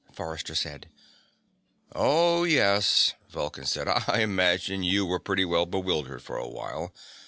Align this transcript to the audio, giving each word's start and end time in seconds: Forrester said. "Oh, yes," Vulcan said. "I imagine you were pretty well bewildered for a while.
Forrester 0.11 0.55
said. 0.55 0.89
"Oh, 1.93 2.43
yes," 2.43 3.13
Vulcan 3.29 3.65
said. 3.65 3.87
"I 3.87 4.21
imagine 4.21 4.81
you 4.81 5.05
were 5.05 5.19
pretty 5.19 5.45
well 5.45 5.67
bewildered 5.67 6.23
for 6.23 6.37
a 6.37 6.49
while. 6.49 6.91